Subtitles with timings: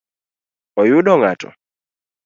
[0.81, 1.49] Oyudo ng’ato?